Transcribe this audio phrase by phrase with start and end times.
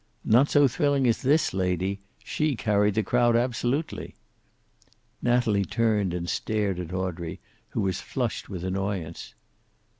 [0.25, 1.99] "Not so thrilling as this lady.
[2.23, 4.15] She carried the crowd, absolutely."
[5.21, 7.39] Natalie turned and stared at Audrey,
[7.69, 9.35] who was flushed with annoyance.